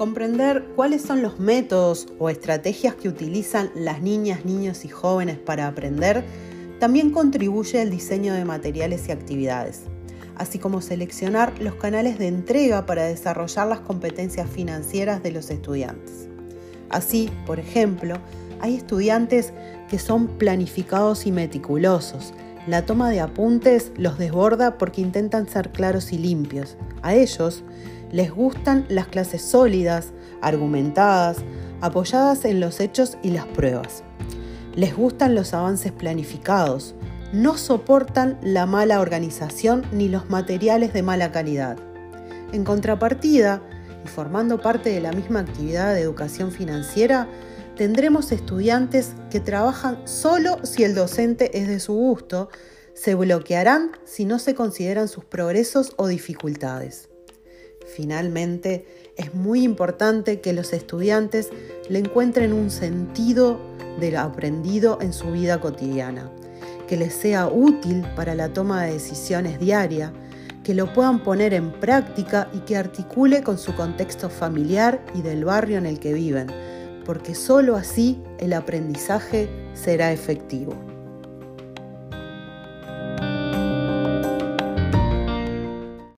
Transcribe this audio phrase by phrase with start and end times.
[0.00, 5.66] Comprender cuáles son los métodos o estrategias que utilizan las niñas, niños y jóvenes para
[5.66, 6.24] aprender
[6.78, 9.82] también contribuye al diseño de materiales y actividades,
[10.36, 16.28] así como seleccionar los canales de entrega para desarrollar las competencias financieras de los estudiantes.
[16.88, 18.14] Así, por ejemplo,
[18.58, 19.52] hay estudiantes
[19.90, 22.32] que son planificados y meticulosos.
[22.66, 26.76] La toma de apuntes los desborda porque intentan ser claros y limpios.
[27.02, 27.64] A ellos
[28.12, 31.38] les gustan las clases sólidas, argumentadas,
[31.80, 34.02] apoyadas en los hechos y las pruebas.
[34.74, 36.94] Les gustan los avances planificados,
[37.32, 41.78] no soportan la mala organización ni los materiales de mala calidad.
[42.52, 43.62] En contrapartida,
[44.04, 47.28] y formando parte de la misma actividad de educación financiera,
[47.80, 52.50] tendremos estudiantes que trabajan solo si el docente es de su gusto,
[52.92, 57.08] se bloquearán si no se consideran sus progresos o dificultades.
[57.96, 58.84] Finalmente,
[59.16, 61.48] es muy importante que los estudiantes
[61.88, 63.58] le encuentren un sentido
[63.98, 66.30] de lo aprendido en su vida cotidiana,
[66.86, 70.12] que les sea útil para la toma de decisiones diaria,
[70.64, 75.46] que lo puedan poner en práctica y que articule con su contexto familiar y del
[75.46, 76.48] barrio en el que viven,
[77.04, 80.89] porque solo así el aprendizaje será efectivo.